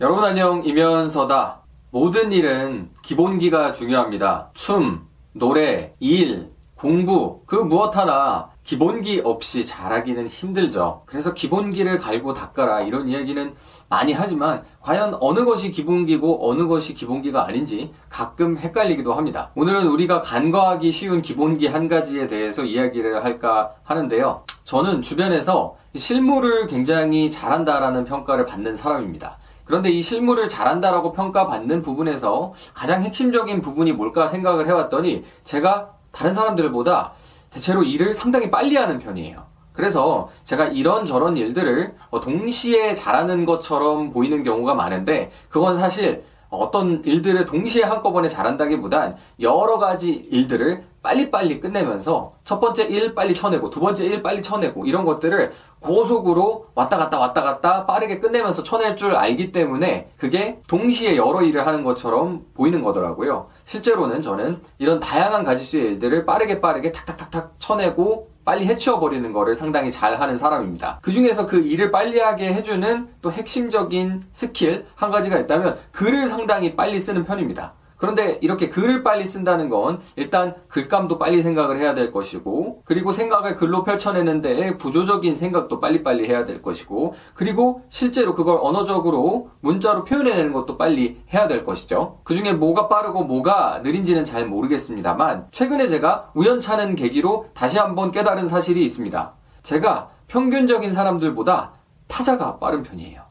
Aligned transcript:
여러분 0.00 0.24
안녕 0.24 0.64
이면서다. 0.64 1.60
모든 1.92 2.32
일은 2.32 2.90
기본기가 3.04 3.70
중요합니다. 3.70 4.50
춤, 4.52 5.06
노래, 5.32 5.94
일, 6.00 6.50
공부 6.74 7.42
그 7.46 7.54
무엇 7.54 7.96
하나 7.96 8.50
기본기 8.64 9.20
없이 9.22 9.64
잘하기는 9.64 10.26
힘들죠. 10.26 11.02
그래서 11.06 11.32
기본기를 11.32 12.00
갈고 12.00 12.34
닦아라 12.34 12.80
이런 12.80 13.08
이야기는 13.08 13.54
많이 13.88 14.12
하지만 14.12 14.64
과연 14.80 15.16
어느 15.20 15.44
것이 15.44 15.70
기본기고 15.70 16.50
어느 16.50 16.66
것이 16.66 16.94
기본기가 16.94 17.46
아닌지 17.46 17.92
가끔 18.08 18.58
헷갈리기도 18.58 19.14
합니다. 19.14 19.52
오늘은 19.54 19.86
우리가 19.86 20.22
간과하기 20.22 20.90
쉬운 20.90 21.22
기본기 21.22 21.68
한 21.68 21.86
가지에 21.86 22.26
대해서 22.26 22.64
이야기를 22.64 23.22
할까 23.22 23.70
하는데요. 23.84 24.42
저는 24.64 25.02
주변에서 25.02 25.76
실무를 25.94 26.66
굉장히 26.66 27.30
잘한다라는 27.30 28.04
평가를 28.04 28.44
받는 28.44 28.74
사람입니다. 28.74 29.38
그런데 29.64 29.90
이 29.90 30.02
실무를 30.02 30.48
잘한다라고 30.48 31.12
평가받는 31.12 31.82
부분에서 31.82 32.54
가장 32.74 33.02
핵심적인 33.02 33.60
부분이 33.60 33.92
뭘까 33.92 34.28
생각을 34.28 34.66
해왔더니 34.66 35.24
제가 35.44 35.90
다른 36.12 36.32
사람들보다 36.32 37.12
대체로 37.50 37.82
일을 37.82 38.14
상당히 38.14 38.50
빨리 38.50 38.76
하는 38.76 38.98
편이에요. 38.98 39.54
그래서 39.72 40.28
제가 40.44 40.66
이런저런 40.66 41.36
일들을 41.36 41.94
어, 42.10 42.20
동시에 42.20 42.94
잘하는 42.94 43.44
것처럼 43.44 44.10
보이는 44.10 44.44
경우가 44.44 44.74
많은데 44.74 45.30
그건 45.48 45.78
사실 45.78 46.24
어떤 46.48 47.02
일들을 47.04 47.46
동시에 47.46 47.82
한꺼번에 47.82 48.28
잘한다기보단 48.28 49.16
여러 49.40 49.78
가지 49.78 50.12
일들을 50.12 50.84
빨리빨리 51.04 51.60
끝내면서 51.60 52.30
첫 52.44 52.58
번째 52.58 52.84
일 52.84 53.14
빨리 53.14 53.34
쳐내고 53.34 53.68
두 53.68 53.78
번째 53.78 54.06
일 54.06 54.22
빨리 54.22 54.42
쳐내고 54.42 54.86
이런 54.86 55.04
것들을 55.04 55.52
고속으로 55.80 56.68
왔다 56.74 56.96
갔다 56.96 57.18
왔다 57.18 57.42
갔다 57.42 57.84
빠르게 57.84 58.18
끝내면서 58.18 58.62
쳐낼 58.62 58.96
줄 58.96 59.14
알기 59.14 59.52
때문에 59.52 60.08
그게 60.16 60.58
동시에 60.66 61.16
여러 61.16 61.42
일을 61.42 61.66
하는 61.66 61.84
것처럼 61.84 62.46
보이는 62.54 62.82
거더라고요. 62.82 63.48
실제로는 63.66 64.22
저는 64.22 64.60
이런 64.78 64.98
다양한 64.98 65.44
가지수의 65.44 65.84
일들을 65.84 66.24
빠르게 66.24 66.62
빠르게 66.62 66.90
탁탁탁탁 66.90 67.56
쳐내고 67.58 68.30
빨리 68.46 68.66
해치워버리는 68.66 69.30
거를 69.32 69.54
상당히 69.54 69.90
잘 69.90 70.18
하는 70.18 70.38
사람입니다. 70.38 71.00
그 71.02 71.12
중에서 71.12 71.46
그 71.46 71.60
일을 71.60 71.90
빨리 71.90 72.18
하게 72.18 72.52
해주는 72.54 73.08
또 73.20 73.30
핵심적인 73.30 74.22
스킬 74.32 74.86
한 74.94 75.10
가지가 75.10 75.38
있다면 75.38 75.78
글을 75.92 76.28
상당히 76.28 76.74
빨리 76.74 76.98
쓰는 76.98 77.24
편입니다. 77.24 77.74
그런데 77.96 78.38
이렇게 78.42 78.68
글을 78.68 79.02
빨리 79.02 79.24
쓴다는 79.24 79.68
건 79.68 80.00
일단 80.16 80.54
글감도 80.68 81.18
빨리 81.18 81.42
생각을 81.42 81.78
해야 81.78 81.94
될 81.94 82.10
것이고 82.10 82.82
그리고 82.84 83.12
생각을 83.12 83.56
글로 83.56 83.84
펼쳐내는데 83.84 84.74
구조적인 84.74 85.34
생각도 85.34 85.80
빨리빨리 85.80 86.28
해야 86.28 86.44
될 86.44 86.62
것이고 86.62 87.14
그리고 87.34 87.82
실제로 87.88 88.34
그걸 88.34 88.58
언어적으로 88.60 89.50
문자로 89.60 90.04
표현해내는 90.04 90.52
것도 90.52 90.76
빨리 90.76 91.22
해야 91.32 91.46
될 91.46 91.64
것이죠. 91.64 92.20
그 92.24 92.34
중에 92.34 92.52
뭐가 92.52 92.88
빠르고 92.88 93.24
뭐가 93.24 93.80
느린지는 93.82 94.24
잘 94.24 94.46
모르겠습니다만 94.46 95.48
최근에 95.50 95.86
제가 95.86 96.30
우연찮은 96.34 96.96
계기로 96.96 97.46
다시 97.54 97.78
한번 97.78 98.10
깨달은 98.10 98.46
사실이 98.46 98.84
있습니다. 98.84 99.34
제가 99.62 100.10
평균적인 100.28 100.92
사람들보다 100.92 101.72
타자가 102.06 102.58
빠른 102.58 102.82
편이에요. 102.82 103.23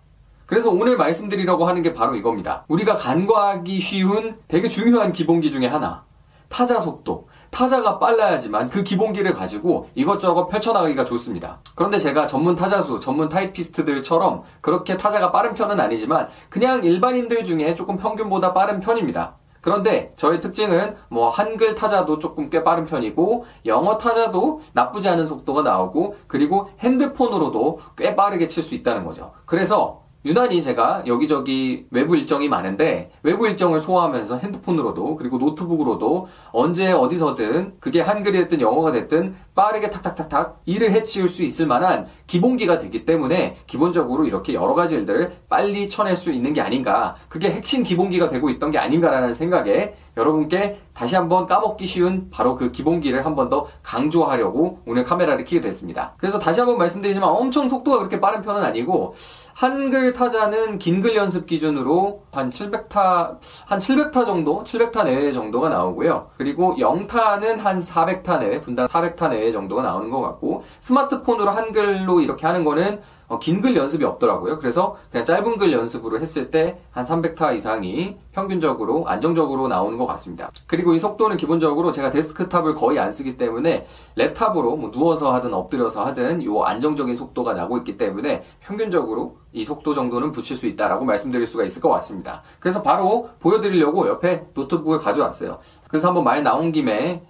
그래서 0.54 0.70
오늘 0.70 0.98
말씀드리려고 0.98 1.66
하는 1.66 1.82
게 1.82 1.96
바로 1.96 2.16
이겁니다. 2.16 2.64
우리가 2.68 2.96
간과하기 2.96 3.80
쉬운 3.80 4.38
되게 4.48 4.70
중요한 4.70 5.12
기본기 5.12 5.52
중에 5.52 5.66
하나. 5.66 6.04
타자 6.48 6.80
속도. 6.80 7.28
타자가 7.50 7.98
빨라야지만 7.98 8.70
그 8.70 8.84
기본기를 8.84 9.34
가지고 9.34 9.90
이것저것 9.96 10.50
펼쳐나가기가 10.50 11.06
좋습니다. 11.06 11.58
그런데 11.74 11.98
제가 11.98 12.28
전문 12.28 12.54
타자수, 12.54 13.00
전문 13.00 13.30
타이피스트들처럼 13.30 14.44
그렇게 14.62 14.96
타자가 14.96 15.32
빠른 15.32 15.56
편은 15.56 15.80
아니지만 15.80 16.28
그냥 16.50 16.84
일반인들 16.84 17.46
중에 17.46 17.74
조금 17.74 17.98
평균보다 17.98 18.54
빠른 18.54 18.80
편입니다. 18.80 19.38
그런데 19.60 20.14
저의 20.18 20.40
특징은 20.40 20.98
뭐 21.10 21.30
한글 21.30 21.74
타자도 21.74 22.20
조금 22.20 22.52
꽤 22.52 22.64
빠른 22.64 22.86
편이고 22.86 23.46
영어 23.66 23.98
타자도 23.98 24.62
나쁘지 24.74 25.10
않은 25.10 25.26
속도가 25.26 25.64
나오고 25.64 26.18
그리고 26.28 26.70
핸드폰으로도 26.80 27.80
꽤 27.98 28.16
빠르게 28.16 28.48
칠 28.48 28.62
수 28.62 28.76
있다는 28.76 29.04
거죠. 29.04 29.32
그래서 29.46 30.03
유난히 30.26 30.62
제가 30.62 31.04
여기저기 31.06 31.86
외부 31.92 32.16
일정이 32.16 32.48
많은데 32.48 33.12
외부 33.24 33.46
일정을 33.46 33.82
소화하면서 33.82 34.38
핸드폰으로도 34.38 35.18
그리고 35.18 35.38
노트북으로도 35.38 36.30
언제 36.52 36.94
어디서든 36.94 37.74
그게 37.82 38.00
한글이 38.00 38.38
됐든 38.38 38.62
영어가 38.62 38.94
됐든 38.94 39.36
빠르게 39.54 39.90
탁탁탁탁 39.90 40.62
일을 40.66 40.92
해치울 40.92 41.28
수 41.28 41.44
있을 41.44 41.68
만한 41.68 42.08
기본기가 42.28 42.80
되기 42.80 43.04
때문에 43.06 43.58
기본적으로 43.68 44.26
이렇게 44.26 44.54
여러 44.54 44.74
가지 44.74 44.96
일들을 44.96 45.34
빨리 45.50 45.90
쳐낼 45.90 46.16
수 46.16 46.32
있는 46.32 46.54
게 46.54 46.62
아닌가. 46.62 47.16
그게 47.28 47.52
핵심 47.52 47.84
기본기가 47.84 48.30
되고 48.30 48.50
있던 48.50 48.72
게 48.72 48.78
아닌가라는 48.78 49.34
생각에 49.34 49.96
여러분께 50.16 50.80
다시 50.94 51.16
한번 51.16 51.48
까먹기 51.48 51.86
쉬운 51.88 52.30
바로 52.32 52.56
그 52.56 52.72
기본기를 52.72 53.26
한 53.26 53.36
번 53.36 53.50
더 53.50 53.68
강조하려고 53.82 54.80
오늘 54.86 55.04
카메라를 55.04 55.44
켜게 55.44 55.62
됐습니다. 55.62 56.14
그래서 56.18 56.38
다시 56.40 56.60
한번 56.60 56.78
말씀드리지만 56.78 57.28
엄청 57.28 57.68
속도가 57.68 57.98
그렇게 57.98 58.20
빠른 58.22 58.42
편은 58.42 58.64
아니고 58.64 59.16
한글 59.56 60.14
타자는 60.14 60.78
긴 60.80 61.02
글 61.02 61.16
연습 61.16 61.48
기준으로 61.48 62.24
한 62.32 62.50
700타, 62.50 63.38
한 63.66 63.80
700타 63.80 64.26
정도, 64.26 64.64
700타 64.64 65.04
내외 65.06 65.32
정도가 65.34 65.70
나오고요. 65.70 66.30
그리고 66.38 66.76
영타는 66.80 67.60
한 67.60 67.80
400타 67.80 68.40
내외, 68.40 68.60
분당 68.62 68.86
400타 68.86 69.30
내외 69.30 69.52
정도가 69.52 69.82
나오는 69.84 70.10
것 70.12 70.22
같고 70.22 70.64
스마트폰으로 70.80 71.50
한글로 71.52 72.22
이렇게 72.22 72.46
하는 72.46 72.64
거는 72.64 73.02
어, 73.34 73.40
긴글 73.40 73.76
연습이 73.76 74.06
없더라고요. 74.06 74.60
그래서 74.60 74.96
그냥 75.12 75.26
짧은 75.26 75.58
글 75.58 75.74
연습으로 75.74 76.20
했을 76.20 76.52
때 76.52 76.78
한 76.92 77.04
300타 77.04 77.56
이상이 77.56 78.18
평균적으로 78.32 79.08
안정적으로 79.08 79.68
나오는 79.68 79.98
것 79.98 80.06
같습니다. 80.06 80.52
그리고 80.68 80.94
이 80.94 81.00
속도는 81.00 81.38
기본적으로 81.38 81.92
제가 81.92 82.12
데스크탑을 82.12 82.76
거의 82.76 83.00
안 83.00 83.12
쓰기 83.12 83.36
때문에 83.38 83.88
랩탑으로 84.16 84.78
뭐 84.78 84.92
누워서 84.92 85.34
하든 85.34 85.54
엎드려서 85.54 86.06
하든 86.06 86.42
이 86.44 86.48
안정적인 86.64 87.16
속도가 87.16 87.56
나고 87.56 87.78
있기 87.80 87.98
때문에 87.98 88.44
평균적으로 88.60 89.38
이 89.52 89.66
속도 89.66 89.96
정도는 89.96 90.32
붙일 90.32 90.56
수 90.56 90.68
있다라고 90.68 91.06
말씀드릴 91.06 91.48
수가 91.48 91.64
있을 91.64 91.82
것 91.82 91.90
같습니다. 91.90 92.44
그래서 92.60 92.84
바로 92.84 93.30
보여드리려고 93.40 94.08
옆에 94.08 94.46
노트북을 94.54 95.00
가져왔어요. 95.00 95.60
그래서 95.88 96.08
한번 96.10 96.24
많이 96.24 96.44
나온 96.44 96.72
김에 96.72 97.24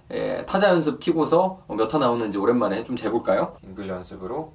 타자 0.46 0.68
연습 0.68 1.00
키고서 1.00 1.60
몇 1.68 1.88
타 1.88 1.98
나오는지 1.98 2.36
오랜만에 2.36 2.84
좀 2.84 2.96
재볼까요? 2.96 3.56
긴글 3.62 3.88
연습으로 3.88 4.52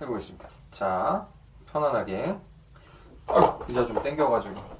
해보겠습니다. 0.00 0.57
자, 0.70 1.26
편안하게. 1.66 2.38
어, 3.28 3.58
의자 3.68 3.86
좀 3.86 4.02
땡겨가지고. 4.02 4.78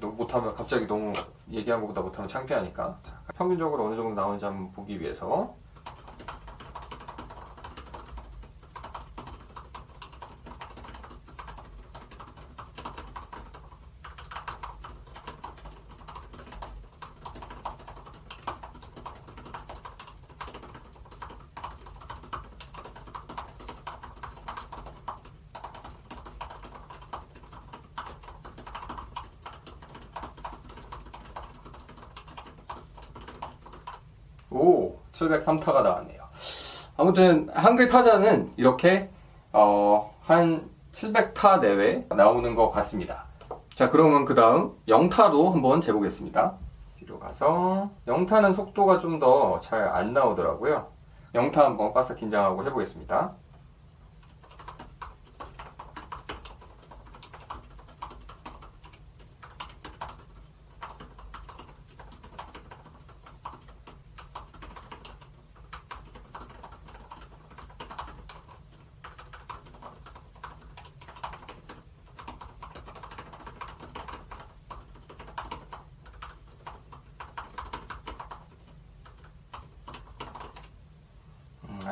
못하면 0.00 0.54
갑자기 0.54 0.86
너무 0.86 1.12
얘기한 1.50 1.80
것보다 1.80 2.00
못하면 2.00 2.28
창피하니까. 2.28 2.98
자, 3.02 3.22
평균적으로 3.34 3.86
어느 3.86 3.96
정도 3.96 4.14
나오는지 4.14 4.44
한번 4.44 4.70
보기 4.72 5.00
위해서. 5.00 5.54
오, 34.50 34.96
703타가 35.12 35.82
나왔네요. 35.82 36.20
아무튼 36.96 37.48
한글 37.54 37.88
타자는 37.88 38.52
이렇게 38.56 39.08
어, 39.52 40.14
한 40.22 40.68
700타 40.92 41.60
내외 41.60 42.06
나오는 42.10 42.54
것 42.54 42.68
같습니다. 42.70 43.24
자, 43.74 43.90
그러면 43.90 44.24
그 44.24 44.34
다음 44.34 44.72
영타도 44.88 45.50
한번 45.50 45.80
재보겠습니다. 45.80 46.54
뒤로 46.98 47.18
가서 47.18 47.90
영타는 48.06 48.52
속도가 48.54 48.98
좀 49.00 49.18
더 49.18 49.60
잘 49.62 49.88
안 49.88 50.12
나오더라고요. 50.12 50.86
영타 51.34 51.64
한번 51.64 51.92
바싹 51.94 52.16
긴장하고 52.18 52.64
해보겠습니다. 52.66 53.32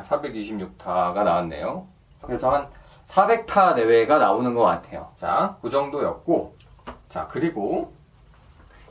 426타가 0.01 1.23
나왔네요. 1.23 1.87
그래서 2.21 2.51
한 2.53 2.67
400타 3.05 3.75
내외가 3.75 4.17
나오는 4.19 4.53
것 4.53 4.61
같아요. 4.61 5.09
자, 5.15 5.57
그 5.61 5.69
정도였고. 5.69 6.55
자, 7.09 7.27
그리고 7.27 7.93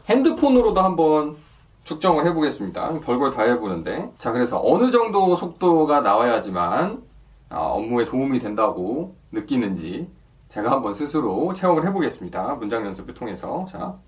핸드폰으로도 0.09 0.81
한번 0.81 1.37
측정을 1.85 2.27
해보겠습니다. 2.27 3.01
별걸 3.01 3.31
다 3.31 3.43
해보는데. 3.43 4.11
자, 4.19 4.33
그래서 4.33 4.61
어느 4.63 4.91
정도 4.91 5.37
속도가 5.37 6.01
나와야지만 6.01 7.03
아, 7.51 7.59
업무에 7.59 8.05
도움이 8.05 8.39
된다고 8.41 9.17
느끼는지 9.33 10.11
제가 10.49 10.71
한번 10.71 10.95
스스로 10.95 11.53
체험을 11.53 11.87
해보겠습니다. 11.87 12.55
문장 12.57 12.85
연습을 12.85 13.15
통해서. 13.15 13.65
자. 13.67 13.99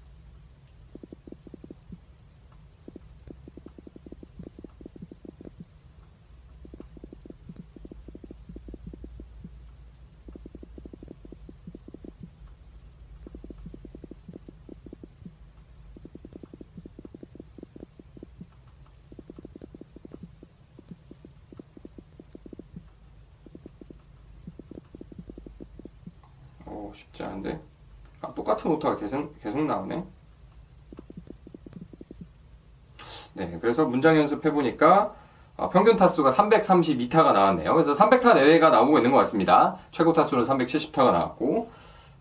어, 26.67 26.93
쉽지 27.11 27.23
않은데. 27.23 27.61
아, 28.23 28.33
똑같은 28.35 28.71
오타가 28.71 28.97
계속, 28.97 29.41
계속 29.43 29.63
나오네. 29.65 30.05
네, 33.35 33.59
그래서 33.61 33.85
문장 33.87 34.17
연습해보니까 34.17 35.15
어, 35.57 35.69
평균 35.71 35.97
타수가 35.97 36.33
332타가 36.33 37.33
나왔네요. 37.33 37.73
그래서 37.75 37.93
300타 37.93 38.35
내외가 38.35 38.71
나오고 38.71 38.99
있는 38.99 39.13
것 39.13 39.19
같습니다. 39.19 39.77
최고 39.91 40.13
타수는 40.13 40.45
370타가 40.45 41.13
나왔고. 41.13 41.71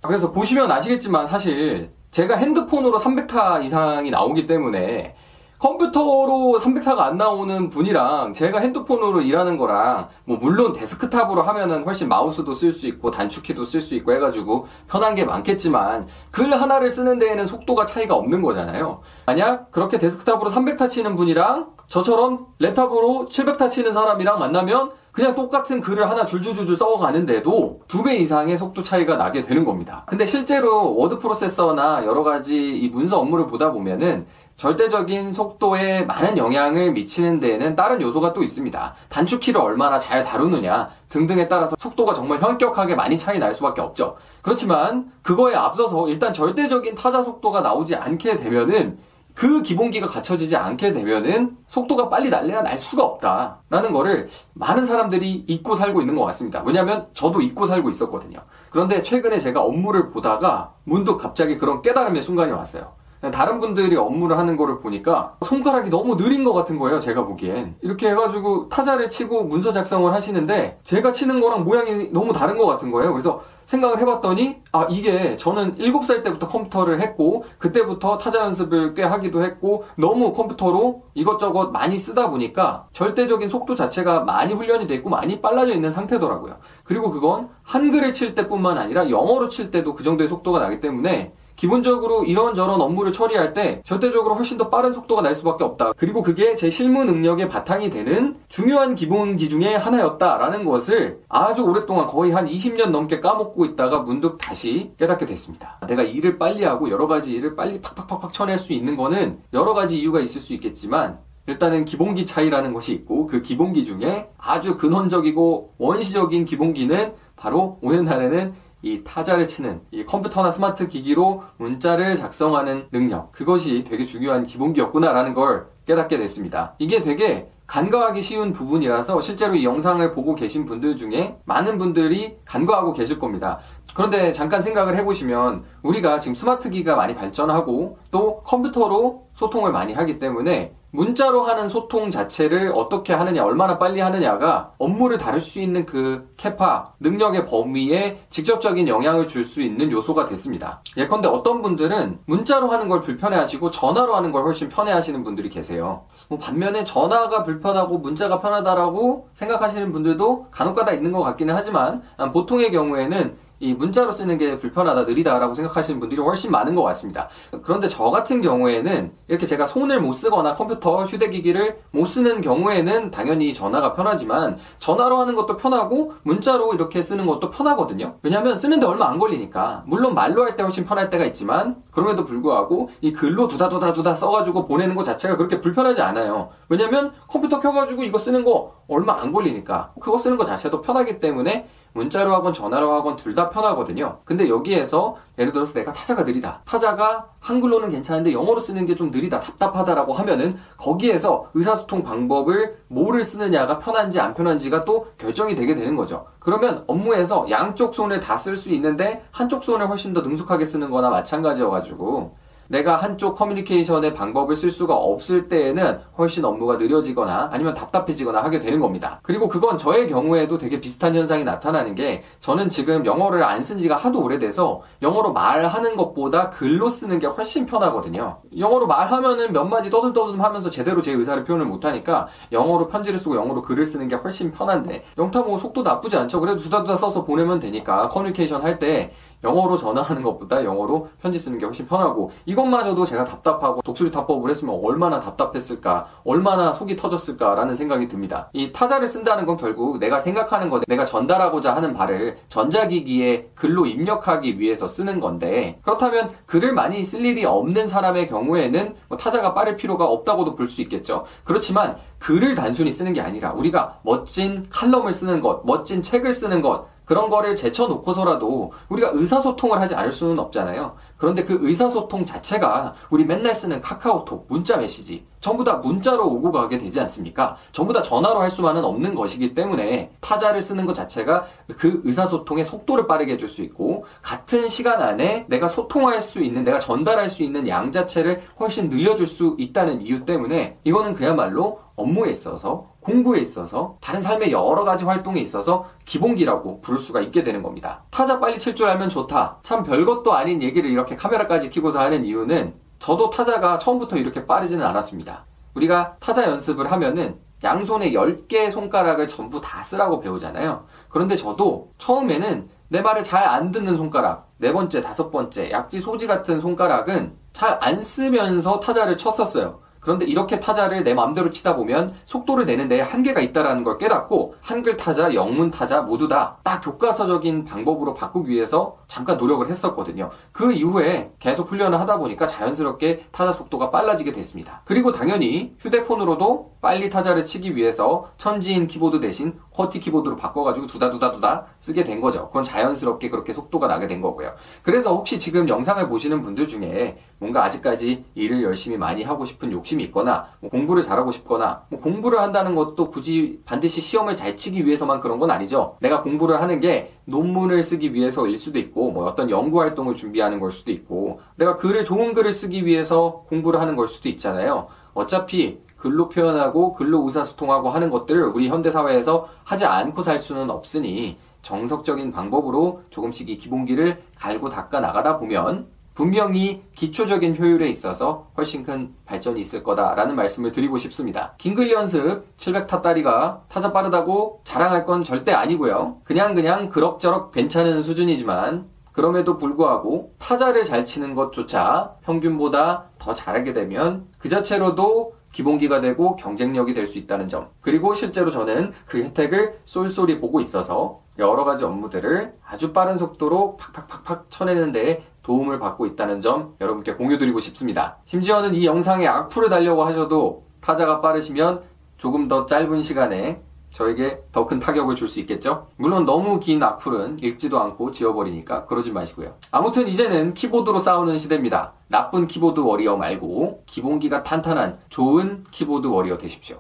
그래서 0.01 0.31
보시면 0.31 0.71
아시겠지만 0.71 1.27
사실 1.27 1.91
제가 2.11 2.35
핸드폰으로 2.37 2.99
300타 2.99 3.63
이상이 3.63 4.11
나오기 4.11 4.45
때문에 4.45 5.15
컴퓨터로 5.59 6.59
300타가 6.61 6.99
안 6.99 7.17
나오는 7.17 7.67
분이랑 7.69 8.33
제가 8.33 8.59
핸드폰으로 8.59 9.21
일하는 9.21 9.57
거랑 9.57 10.07
뭐 10.23 10.37
물론 10.37 10.71
데스크탑으로 10.71 11.41
하면은 11.41 11.83
훨씬 11.83 12.07
마우스도 12.07 12.53
쓸 12.53 12.71
수 12.71 12.87
있고 12.87 13.11
단축키도 13.11 13.65
쓸 13.65 13.81
수 13.81 13.95
있고 13.95 14.13
해가지고 14.13 14.67
편한 14.89 15.15
게 15.15 15.25
많겠지만 15.25 16.07
글 16.31 16.49
하나를 16.59 16.89
쓰는 16.89 17.19
데에는 17.19 17.45
속도가 17.45 17.85
차이가 17.85 18.15
없는 18.15 18.41
거잖아요. 18.41 19.01
만약 19.25 19.69
그렇게 19.71 19.99
데스크탑으로 19.99 20.49
300타 20.49 20.89
치는 20.89 21.17
분이랑 21.17 21.67
저처럼 21.87 22.47
랩탑으로 22.61 23.27
700타 23.29 23.69
치는 23.69 23.93
사람이랑 23.93 24.39
만나면 24.39 24.91
그냥 25.11 25.35
똑같은 25.35 25.81
글을 25.81 26.09
하나 26.09 26.23
줄줄줄줄 26.23 26.75
써가는데도 26.75 27.81
두 27.87 28.03
배 28.03 28.15
이상의 28.15 28.57
속도 28.57 28.81
차이가 28.81 29.17
나게 29.17 29.41
되는 29.41 29.65
겁니다. 29.65 30.03
근데 30.07 30.25
실제로 30.25 30.95
워드 30.95 31.17
프로세서나 31.19 32.05
여러 32.05 32.23
가지 32.23 32.55
이 32.55 32.87
문서 32.87 33.19
업무를 33.19 33.45
보다 33.47 33.71
보면은 33.73 34.25
절대적인 34.59 35.31
속도에 35.31 36.03
많은 36.03 36.37
영향을 36.37 36.91
미치는 36.91 37.39
데에는 37.39 37.77
다른 37.77 38.01
요소가 38.01 38.33
또 38.33 38.43
있습니다. 38.43 38.93
단축키를 39.07 39.61
얼마나 39.61 39.99
잘 39.99 40.25
다루느냐 40.25 40.89
등등에 41.07 41.47
따라서 41.47 41.77
속도가 41.79 42.13
정말 42.13 42.39
현격하게 42.39 42.95
많이 42.95 43.17
차이 43.17 43.39
날 43.39 43.55
수밖에 43.55 43.79
없죠. 43.79 44.17
그렇지만 44.41 45.13
그거에 45.21 45.55
앞서서 45.55 46.09
일단 46.09 46.33
절대적인 46.33 46.95
타자 46.95 47.23
속도가 47.23 47.61
나오지 47.61 47.95
않게 47.95 48.41
되면은 48.41 48.99
그 49.33 49.61
기본기가 49.61 50.07
갖춰지지 50.07 50.57
않게 50.57 50.91
되면은 50.91 51.55
속도가 51.67 52.09
빨리 52.09 52.29
날래야 52.29 52.61
날 52.61 52.77
수가 52.77 53.05
없다라는 53.05 53.93
거를 53.93 54.27
많은 54.55 54.83
사람들이 54.83 55.45
잊고 55.47 55.77
살고 55.77 56.01
있는 56.01 56.17
것 56.17 56.25
같습니다. 56.25 56.61
왜냐하면 56.65 57.07
저도 57.13 57.41
잊고 57.41 57.65
살고 57.65 57.89
있었거든요. 57.91 58.39
그런데 58.71 59.01
최근에 59.01 59.39
제가 59.39 59.61
업무를 59.61 60.09
보다가 60.09 60.73
문득 60.83 61.17
갑자기 61.17 61.57
그런 61.57 61.81
깨달음의 61.81 62.21
순간이 62.21 62.51
왔어요. 62.51 62.98
다른 63.31 63.59
분들이 63.59 63.97
업무를 63.97 64.37
하는 64.37 64.55
거를 64.55 64.79
보니까 64.79 65.35
손가락이 65.45 65.89
너무 65.89 66.15
느린 66.15 66.43
것 66.43 66.53
같은 66.53 66.79
거예요, 66.79 66.99
제가 66.99 67.25
보기엔. 67.25 67.75
이렇게 67.81 68.09
해가지고 68.09 68.69
타자를 68.69 69.09
치고 69.09 69.43
문서 69.45 69.73
작성을 69.73 70.11
하시는데 70.13 70.79
제가 70.83 71.11
치는 71.11 71.41
거랑 71.41 71.65
모양이 71.65 72.09
너무 72.11 72.31
다른 72.31 72.57
것 72.57 72.65
같은 72.65 72.91
거예요. 72.91 73.11
그래서 73.11 73.41
생각을 73.65 73.99
해봤더니 73.99 74.61
아 74.71 74.87
이게 74.89 75.37
저는 75.37 75.75
7살 75.77 76.23
때부터 76.23 76.47
컴퓨터를 76.47 77.01
했고 77.01 77.45
그때부터 77.59 78.17
타자 78.17 78.39
연습을 78.39 78.95
꽤 78.95 79.03
하기도 79.03 79.43
했고 79.43 79.85
너무 79.95 80.33
컴퓨터로 80.33 81.03
이것저것 81.13 81.69
많이 81.69 81.97
쓰다 81.99 82.31
보니까 82.31 82.87
절대적인 82.93 83.47
속도 83.47 83.75
자체가 83.75 84.21
많이 84.21 84.55
훈련이 84.55 84.87
돼 84.87 84.95
있고 84.95 85.11
많이 85.11 85.39
빨라져 85.39 85.73
있는 85.73 85.91
상태더라고요. 85.91 86.55
그리고 86.83 87.11
그건 87.11 87.49
한글을 87.61 88.11
칠 88.11 88.33
때뿐만 88.33 88.79
아니라 88.79 89.07
영어로 89.11 89.49
칠 89.49 89.69
때도 89.69 89.93
그 89.93 90.03
정도의 90.03 90.29
속도가 90.29 90.57
나기 90.57 90.79
때문에 90.79 91.33
기본적으로 91.59 92.23
이런저런 92.23 92.79
업무를 92.79 93.11
처리할 93.11 93.53
때 93.53 93.81
절대적으로 93.83 94.35
훨씬 94.35 94.57
더 94.57 94.69
빠른 94.69 94.93
속도가 94.93 95.21
날 95.21 95.35
수밖에 95.35 95.65
없다. 95.65 95.91
그리고 95.97 96.21
그게 96.21 96.55
제 96.55 96.69
실무 96.69 97.03
능력의 97.03 97.49
바탕이 97.49 97.89
되는 97.89 98.37
중요한 98.47 98.95
기본기 98.95 99.49
중에 99.49 99.75
하나였다라는 99.75 100.63
것을 100.63 101.19
아주 101.27 101.63
오랫동안 101.63 102.07
거의 102.07 102.31
한 102.31 102.47
20년 102.47 102.91
넘게 102.91 103.19
까먹고 103.19 103.65
있다가 103.65 104.03
문득 104.03 104.37
다시 104.37 104.93
깨닫게 104.97 105.25
됐습니다. 105.25 105.77
내가 105.85 106.01
일을 106.01 106.37
빨리 106.37 106.63
하고 106.63 106.89
여러 106.89 107.07
가지 107.07 107.33
일을 107.33 107.57
빨리 107.57 107.81
팍팍팍팍 107.81 108.31
쳐낼 108.31 108.57
수 108.57 108.71
있는 108.71 108.95
거는 108.95 109.39
여러 109.51 109.73
가지 109.73 109.99
이유가 109.99 110.21
있을 110.21 110.39
수 110.39 110.53
있겠지만 110.53 111.19
일단은 111.47 111.83
기본기 111.83 112.25
차이라는 112.25 112.71
것이 112.71 112.93
있고 112.93 113.27
그 113.27 113.41
기본기 113.41 113.83
중에 113.83 114.29
아주 114.37 114.77
근원적이고 114.77 115.73
원시적인 115.77 116.45
기본기는 116.45 117.13
바로 117.35 117.79
오는 117.81 118.05
날에는 118.05 118.53
이 118.81 119.03
타자를 119.03 119.47
치는 119.47 119.81
이 119.91 120.05
컴퓨터나 120.05 120.51
스마트 120.51 120.87
기기로 120.87 121.43
문자를 121.57 122.15
작성하는 122.15 122.87
능력 122.91 123.31
그것이 123.31 123.83
되게 123.83 124.05
중요한 124.05 124.45
기본기였구나라는 124.45 125.33
걸 125.33 125.67
깨닫게 125.85 126.17
됐습니다. 126.17 126.75
이게 126.77 127.01
되게 127.01 127.49
간과하기 127.69 128.21
쉬운 128.21 128.51
부분이라서 128.51 129.21
실제로 129.21 129.53
이 129.53 129.63
영상을 129.63 130.11
보고 130.11 130.33
계신 130.33 130.65
분들 130.65 130.97
중에 130.97 131.37
많은 131.45 131.77
분들이 131.77 132.37
간과하고 132.45 132.93
계실 132.93 133.19
겁니다. 133.19 133.59
그런데 133.93 134.31
잠깐 134.31 134.61
생각을 134.61 134.95
해보시면 134.97 135.65
우리가 135.83 136.17
지금 136.17 136.33
스마트 136.33 136.71
기기가 136.71 136.95
많이 136.95 137.15
발전하고 137.15 137.99
또 138.09 138.41
컴퓨터로 138.43 139.27
소통을 139.33 139.71
많이 139.71 139.93
하기 139.93 140.17
때문에 140.17 140.73
문자로 140.91 141.43
하는 141.43 141.67
소통 141.67 142.09
자체를 142.09 142.71
어떻게 142.75 143.13
하느냐, 143.13 143.43
얼마나 143.43 143.77
빨리 143.77 143.99
하느냐가 143.99 144.71
업무를 144.77 145.17
다룰 145.17 145.39
수 145.39 145.59
있는 145.59 145.85
그 145.85 146.29
capa, 146.37 146.93
능력의 146.99 147.45
범위에 147.45 148.19
직접적인 148.29 148.87
영향을 148.87 149.27
줄 149.27 149.39
수 149.49 149.61
있는 149.61 149.91
요소가 149.91 150.25
됐습니다. 150.25 150.83
예컨대 150.95 151.27
어떤 151.27 151.61
분들은 151.61 152.19
문자로 152.25 152.67
하는 152.69 152.87
걸 152.87 153.01
불편해 153.01 153.35
하시고 153.37 153.71
전화로 153.71 154.15
하는 154.15 154.31
걸 154.31 154.43
훨씬 154.43 154.69
편해 154.69 154.91
하시는 154.91 155.23
분들이 155.23 155.49
계세요. 155.49 156.03
뭐 156.27 156.37
반면에 156.37 156.83
전화가 156.83 157.43
불편하고 157.43 157.97
문자가 157.97 158.39
편하다라고 158.39 159.29
생각하시는 159.33 159.91
분들도 159.91 160.47
간혹가다 160.51 160.91
있는 160.93 161.11
것 161.11 161.23
같기는 161.23 161.55
하지만 161.55 162.03
보통의 162.33 162.71
경우에는 162.71 163.48
이 163.59 163.73
문자로 163.73 164.11
쓰는 164.11 164.37
게 164.37 164.55
불편하다, 164.57 165.03
느리다라고 165.03 165.53
생각하시는 165.53 165.99
분들이 165.99 166.21
훨씬 166.21 166.51
많은 166.51 166.75
것 166.75 166.83
같습니다. 166.83 167.29
그런데 167.63 167.87
저 167.87 168.05
같은 168.05 168.41
경우에는 168.41 169.11
이렇게 169.27 169.45
제가 169.45 169.65
손을 169.65 170.01
못 170.01 170.13
쓰거나 170.13 170.53
컴퓨터, 170.53 171.05
휴대기기를 171.05 171.79
못 171.91 172.05
쓰는 172.05 172.41
경우에는 172.41 173.11
당연히 173.11 173.53
전화가 173.53 173.93
편하지만 173.93 174.57
전화로 174.77 175.17
하는 175.19 175.35
것도 175.35 175.57
편하고 175.57 176.13
문자로 176.23 176.73
이렇게 176.73 177.01
쓰는 177.01 177.25
것도 177.25 177.49
편하거든요. 177.49 178.15
왜냐하면 178.21 178.57
쓰는데 178.57 178.85
얼마 178.85 179.09
안 179.09 179.19
걸리니까. 179.19 179.83
물론 179.87 180.13
말로 180.13 180.43
할 180.43 180.55
때 180.55 180.63
훨씬 180.63 180.85
편할 180.85 181.09
때가 181.09 181.25
있지만 181.25 181.77
그럼에도 181.91 182.25
불구하고 182.25 182.89
이 183.01 183.13
글로 183.13 183.47
두다두다두다 183.47 184.15
써가지고 184.15 184.67
보내는 184.67 184.95
것 184.95 185.03
자체가 185.03 185.37
그렇게 185.37 185.59
불편하지 185.61 186.01
않아요. 186.01 186.49
왜냐면 186.69 187.11
컴퓨터 187.27 187.59
켜가지고 187.59 188.03
이거 188.03 188.17
쓰는 188.19 188.43
거 188.43 188.75
얼마 188.87 189.21
안 189.21 189.31
걸리니까. 189.31 189.93
그거 189.99 190.17
쓰는 190.17 190.37
것 190.37 190.45
자체도 190.45 190.81
편하기 190.81 191.19
때문에 191.19 191.67
문자로 191.93 192.33
하건 192.33 192.53
전화로 192.53 192.93
하건 192.93 193.15
둘 193.15 193.33
다 193.35 193.49
편하거든요. 193.49 194.19
근데 194.25 194.49
여기에서 194.49 195.17
예를 195.37 195.51
들어서 195.51 195.73
내가 195.73 195.91
타자가 195.91 196.23
느리다. 196.23 196.61
타자가 196.65 197.27
한글로는 197.39 197.89
괜찮은데 197.91 198.33
영어로 198.33 198.59
쓰는 198.59 198.85
게 198.85 198.95
좀 198.95 199.11
느리다. 199.11 199.39
답답하다라고 199.39 200.13
하면은 200.13 200.57
거기에서 200.77 201.49
의사소통 201.53 202.03
방법을 202.03 202.77
뭐를 202.89 203.23
쓰느냐가 203.23 203.79
편한지 203.79 204.19
안 204.19 204.33
편한지가 204.33 204.83
또 204.85 205.07
결정이 205.17 205.55
되게 205.55 205.75
되는 205.75 205.95
거죠. 205.95 206.25
그러면 206.39 206.83
업무에서 206.87 207.45
양쪽 207.49 207.95
손을 207.95 208.19
다 208.19 208.35
쓸 208.35 208.55
수 208.57 208.69
있는데 208.71 209.23
한쪽 209.31 209.63
손을 209.63 209.87
훨씬 209.89 210.13
더 210.13 210.21
능숙하게 210.21 210.65
쓰는 210.65 210.89
거나 210.89 211.09
마찬가지여가지고 211.09 212.35
내가 212.69 212.95
한쪽 212.97 213.35
커뮤니케이션의 213.35 214.13
방법을 214.13 214.55
쓸 214.55 214.69
수가 214.69 214.95
없을 214.95 215.47
때에는 215.49 216.01
훨씬 216.17 216.45
업무가 216.45 216.77
느려지거나 216.77 217.49
아니면 217.51 217.73
답답해지거나 217.73 218.43
하게 218.43 218.59
되는 218.59 218.79
겁니다. 218.79 219.19
그리고 219.23 219.47
그건 219.47 219.77
저의 219.77 220.07
경우에도 220.07 220.57
되게 220.59 220.79
비슷한 220.79 221.15
현상이 221.15 221.43
나타나는 221.43 221.95
게 221.95 222.23
저는 222.39 222.69
지금 222.69 223.05
영어를 223.05 223.43
안 223.43 223.59
쓴 223.59 223.77
지가 223.77 223.97
하도 223.97 224.23
오래돼서 224.23 224.81
영어로 225.01 225.33
말하는 225.33 225.95
것보다 225.97 226.49
글로 226.49 226.87
쓰는 226.89 227.19
게 227.19 227.27
훨씬 227.27 227.65
편하거든요. 227.65 228.37
영어로 228.57 228.87
말하면은 228.87 229.51
몇 229.51 229.65
마디 229.65 229.89
떠듬떠듬 229.89 230.39
하면서 230.41 230.69
제대로 230.69 231.01
제 231.01 231.11
의사를 231.11 231.43
표현을 231.43 231.65
못하니까 231.65 232.27
영어로 232.51 232.87
편지를 232.87 233.19
쓰고 233.19 233.35
영어로 233.35 233.61
글을 233.63 233.85
쓰는 233.85 234.07
게 234.07 234.15
훨씬 234.15 234.51
편한데 234.51 235.03
영타 235.17 235.41
뭐 235.41 235.57
속도 235.57 235.81
나쁘지 235.81 236.15
않죠. 236.17 236.39
그래도 236.39 236.57
두다두다 236.59 236.95
써서 236.95 237.25
보내면 237.25 237.59
되니까 237.59 238.07
커뮤니케이션 238.09 238.63
할 238.63 238.79
때 238.79 239.11
영어로 239.43 239.77
전화하는 239.77 240.23
것보다 240.23 240.63
영어로 240.63 241.09
편지 241.21 241.39
쓰는 241.39 241.59
게 241.59 241.65
훨씬 241.65 241.85
편하고 241.87 242.31
이것마저도 242.45 243.05
제가 243.05 243.23
답답하고 243.25 243.81
독수리 243.81 244.11
타법을 244.11 244.49
했으면 244.49 244.79
얼마나 244.83 245.19
답답했을까 245.19 246.07
얼마나 246.23 246.73
속이 246.73 246.95
터졌을까라는 246.95 247.75
생각이 247.75 248.07
듭니다. 248.07 248.49
이 248.53 248.71
타자를 248.71 249.07
쓴다는 249.07 249.45
건 249.45 249.57
결국 249.57 249.99
내가 249.99 250.19
생각하는 250.19 250.69
것 250.69 250.83
내가 250.87 251.05
전달하고자 251.05 251.75
하는 251.75 251.93
바를 251.93 252.37
전자기기에 252.47 253.49
글로 253.55 253.85
입력하기 253.85 254.59
위해서 254.59 254.87
쓰는 254.87 255.19
건데 255.19 255.79
그렇다면 255.81 256.29
글을 256.45 256.73
많이 256.73 257.03
쓸 257.03 257.25
일이 257.25 257.45
없는 257.45 257.87
사람의 257.87 258.27
경우에는 258.29 258.95
뭐 259.07 259.17
타자가 259.17 259.53
빠를 259.53 259.75
필요가 259.75 260.05
없다고도 260.05 260.55
볼 260.55 260.69
수 260.69 260.81
있겠죠. 260.83 261.25
그렇지만 261.43 261.97
글을 262.19 262.53
단순히 262.53 262.91
쓰는 262.91 263.11
게 263.11 263.21
아니라 263.21 263.53
우리가 263.53 263.99
멋진 264.03 264.67
칼럼을 264.69 265.13
쓰는 265.13 265.41
것 265.41 265.65
멋진 265.65 266.03
책을 266.03 266.31
쓰는 266.31 266.61
것 266.61 266.85
그런 267.09 267.31
거를 267.31 267.55
제쳐놓고서라도 267.55 268.71
우리가 268.89 269.09
의사소통을 269.13 269.81
하지 269.81 269.95
않을 269.95 270.11
수는 270.11 270.37
없잖아요. 270.37 270.95
그런데 271.17 271.43
그 271.43 271.57
의사소통 271.59 272.23
자체가 272.23 272.93
우리 273.09 273.25
맨날 273.25 273.55
쓰는 273.55 273.81
카카오톡, 273.81 274.45
문자 274.47 274.77
메시지, 274.77 275.25
전부 275.39 275.63
다 275.63 275.77
문자로 275.77 276.23
오고 276.27 276.51
가게 276.51 276.77
되지 276.77 276.99
않습니까? 276.99 277.57
전부 277.71 277.93
다 277.93 278.03
전화로 278.03 278.39
할 278.39 278.51
수만은 278.51 278.85
없는 278.85 279.15
것이기 279.15 279.55
때문에 279.55 280.11
타자를 280.21 280.61
쓰는 280.61 280.85
것 280.85 280.93
자체가 280.93 281.45
그 281.79 282.01
의사소통의 282.05 282.63
속도를 282.63 283.07
빠르게 283.07 283.33
해줄 283.33 283.47
수 283.47 283.63
있고 283.63 284.05
같은 284.21 284.69
시간 284.69 285.01
안에 285.01 285.47
내가 285.49 285.67
소통할 285.67 286.21
수 286.21 286.41
있는, 286.41 286.63
내가 286.63 286.77
전달할 286.77 287.27
수 287.31 287.41
있는 287.41 287.67
양 287.67 287.91
자체를 287.91 288.43
훨씬 288.59 288.87
늘려줄 288.87 289.25
수 289.25 289.55
있다는 289.57 290.03
이유 290.03 290.25
때문에 290.25 290.77
이거는 290.83 291.15
그야말로 291.15 291.79
업무에 291.95 292.29
있어서 292.29 292.91
공부에 293.09 293.39
있어서 293.39 293.97
다른 294.01 294.21
삶의 294.21 294.51
여러 294.51 294.83
가지 294.83 295.03
활동에 295.03 295.39
있어서 295.41 295.87
기본기라고 296.05 296.81
부를 296.81 296.99
수가 296.99 297.21
있게 297.21 297.43
되는 297.43 297.63
겁니다. 297.63 298.03
타자 298.11 298.39
빨리 298.39 298.59
칠 298.59 298.75
줄 298.75 298.87
알면 298.87 299.09
좋다. 299.09 299.57
참 299.63 299.83
별것도 299.83 300.33
아닌 300.33 300.61
얘기를 300.61 300.89
이렇게 300.89 301.15
카메라까지 301.15 301.69
켜고서 301.71 301.99
하는 301.99 302.23
이유는 302.23 302.75
저도 302.99 303.29
타자가 303.31 303.79
처음부터 303.79 304.17
이렇게 304.17 304.45
빠르지는 304.45 304.85
않았습니다. 304.85 305.45
우리가 305.73 306.17
타자 306.19 306.43
연습을 306.45 306.91
하면은 306.91 307.39
양손에 307.63 308.11
10개의 308.11 308.71
손가락을 308.71 309.27
전부 309.27 309.59
다 309.59 309.81
쓰라고 309.83 310.19
배우잖아요. 310.19 310.85
그런데 311.09 311.35
저도 311.35 311.91
처음에는 311.97 312.69
내 312.89 313.01
말을 313.01 313.23
잘 313.23 313.43
안 313.43 313.71
듣는 313.71 313.97
손가락, 313.97 314.49
네 314.57 314.71
번째, 314.71 315.01
다섯 315.01 315.29
번째, 315.29 315.71
약지 315.71 315.99
소지 315.99 316.25
같은 316.27 316.59
손가락은 316.61 317.33
잘 317.53 317.79
안 317.81 318.01
쓰면서 318.01 318.79
타자를 318.79 319.17
쳤었어요. 319.17 319.79
그런데 319.99 320.25
이렇게 320.25 320.59
타자를 320.59 321.03
내 321.03 321.13
마음대로 321.13 321.49
치다 321.49 321.75
보면 321.75 322.15
속도를 322.25 322.65
내는데 322.65 323.01
한계가 323.01 323.41
있다라는 323.41 323.83
걸 323.83 323.97
깨닫고 323.97 324.55
한글 324.61 324.97
타자, 324.97 325.33
영문 325.33 325.71
타자 325.71 326.01
모두 326.01 326.27
다 326.27 326.59
딱 326.63 326.81
교과서적인 326.81 327.65
방법으로 327.65 328.13
바꾸기 328.13 328.51
위해서 328.51 328.97
잠깐 329.07 329.37
노력을 329.37 329.67
했었거든요. 329.67 330.29
그 330.51 330.71
이후에 330.71 331.31
계속 331.39 331.67
훈련을 331.71 331.99
하다 331.99 332.17
보니까 332.17 332.45
자연스럽게 332.45 333.25
타자 333.31 333.51
속도가 333.51 333.89
빨라지게 333.89 334.31
됐습니다. 334.31 334.81
그리고 334.85 335.11
당연히 335.11 335.73
휴대폰으로도 335.79 336.77
빨리 336.81 337.09
타자를 337.09 337.43
치기 337.43 337.75
위해서 337.75 338.31
천지인 338.37 338.87
키보드 338.87 339.19
대신 339.19 339.59
쿼티 339.71 339.99
키보드로 339.99 340.37
바꿔가지고 340.37 340.87
두다두다두다 340.87 341.65
쓰게 341.77 342.03
된 342.03 342.21
거죠. 342.21 342.47
그건 342.47 342.63
자연스럽게 342.63 343.29
그렇게 343.29 343.53
속도가 343.53 343.87
나게 343.87 344.07
된 344.07 344.21
거고요. 344.21 344.53
그래서 344.81 345.13
혹시 345.13 345.39
지금 345.39 345.67
영상을 345.67 346.05
보시는 346.07 346.41
분들 346.41 346.67
중에 346.67 347.17
뭔가 347.37 347.63
아직까지 347.65 348.25
일을 348.35 348.63
열심히 348.63 348.97
많이 348.97 349.23
하고 349.23 349.45
싶은 349.45 349.71
욕심이 349.71 350.03
있거나 350.05 350.47
뭐 350.59 350.69
공부를 350.69 351.03
잘하고 351.03 351.31
싶거나 351.31 351.83
뭐 351.89 351.99
공부를 351.99 352.39
한다는 352.39 352.75
것도 352.75 353.09
굳이 353.09 353.61
반드시 353.65 354.01
시험을 354.01 354.35
잘 354.35 354.55
치기 354.55 354.85
위해서만 354.85 355.19
그런 355.19 355.39
건 355.39 355.51
아니죠. 355.51 355.97
내가 355.99 356.21
공부를 356.23 356.61
하는 356.61 356.79
게 356.79 357.13
논문을 357.25 357.83
쓰기 357.83 358.13
위해서일 358.13 358.57
수도 358.57 358.79
있고 358.79 359.11
뭐 359.11 359.25
어떤 359.25 359.49
연구 359.49 359.81
활동을 359.81 360.15
준비하는 360.15 360.59
걸 360.59 360.71
수도 360.71 360.91
있고 360.91 361.39
내가 361.55 361.77
글을 361.77 362.03
좋은 362.03 362.33
글을 362.33 362.53
쓰기 362.53 362.85
위해서 362.85 363.43
공부를 363.49 363.79
하는 363.79 363.95
걸 363.95 364.07
수도 364.07 364.29
있잖아요. 364.29 364.87
어차피 365.13 365.79
글로 365.99 366.29
표현하고 366.29 366.93
글로 366.93 367.23
의사소통하고 367.25 367.89
하는 367.89 368.09
것들을 368.09 368.43
우리 368.55 368.69
현대사회에서 368.69 369.47
하지 369.63 369.85
않고 369.85 370.21
살 370.21 370.39
수는 370.39 370.69
없으니 370.69 371.37
정석적인 371.61 372.31
방법으로 372.31 373.03
조금씩 373.09 373.49
이 373.49 373.57
기본기를 373.57 374.23
갈고 374.37 374.69
닦아 374.69 375.01
나가다 375.01 375.37
보면 375.37 375.87
분명히 376.13 376.83
기초적인 376.95 377.57
효율에 377.57 377.87
있어서 377.87 378.47
훨씬 378.57 378.83
큰 378.83 379.13
발전이 379.25 379.61
있을 379.61 379.83
거다라는 379.83 380.35
말씀을 380.35 380.71
드리고 380.71 380.97
싶습니다. 380.97 381.53
긴글 381.57 381.91
연습 381.91 382.57
700타짜리가 382.57 383.61
타자 383.69 383.93
빠르다고 383.93 384.61
자랑할 384.65 385.05
건 385.05 385.23
절대 385.23 385.53
아니고요. 385.53 386.17
그냥 386.25 386.55
그냥 386.55 386.89
그럭저럭 386.89 387.51
괜찮은 387.51 388.03
수준이지만 388.03 388.89
그럼에도 389.13 389.57
불구하고 389.57 390.33
타자를 390.39 390.83
잘 390.83 391.05
치는 391.05 391.35
것조차 391.35 392.15
평균보다 392.21 393.05
더 393.17 393.33
잘하게 393.33 393.73
되면 393.73 394.27
그 394.39 394.49
자체로도 394.49 395.38
기본기가 395.59 395.99
되고 395.99 396.37
경쟁력이 396.37 396.93
될 396.93 397.09
수 397.09 397.17
있다는 397.17 397.47
점. 397.47 397.69
그리고 397.81 398.13
실제로 398.13 398.51
저는 398.51 398.91
그 399.05 399.17
혜택을 399.17 399.79
쏠쏠이 399.85 400.39
보고 400.39 400.61
있어서 400.61 401.21
여러 401.39 401.63
가지 401.63 401.83
업무들을 401.83 402.53
아주 402.63 402.93
빠른 402.93 403.17
속도로 403.17 403.77
팍팍팍팍 403.77 404.45
쳐내는 404.49 404.91
데 404.91 405.23
도움을 405.41 405.79
받고 405.79 406.05
있다는 406.05 406.39
점 406.39 406.75
여러분께 406.79 407.15
공유드리고 407.15 407.59
싶습니다. 407.61 408.17
심지어는 408.25 408.75
이 408.75 408.85
영상에 408.85 409.25
악플을 409.27 409.69
달려고 409.69 410.03
하셔도 410.03 410.65
타자가 410.81 411.19
빠르시면 411.19 411.81
조금 412.17 412.47
더 412.47 412.65
짧은 412.67 413.01
시간에 413.01 413.61
저에게 413.91 414.43
더 414.51 414.65
큰 414.65 414.79
타격을 414.79 415.15
줄 415.15 415.27
수 415.27 415.39
있겠죠? 415.41 415.87
물론 415.97 416.25
너무 416.25 416.59
긴 416.59 416.81
악플은 416.81 417.39
읽지도 417.43 417.79
않고 417.79 418.11
지워버리니까 418.11 418.85
그러지 418.85 419.11
마시고요. 419.11 419.55
아무튼 419.71 420.07
이제는 420.07 420.53
키보드로 420.53 420.99
싸우는 420.99 421.37
시대입니다. 421.39 421.93
나쁜 422.07 422.47
키보드 422.47 422.79
워리어 422.79 423.17
말고 423.17 423.83
기본기가 423.87 424.43
탄탄한 424.43 424.99
좋은 425.09 425.65
키보드 425.71 426.07
워리어 426.07 426.37
되십시오. 426.37 426.79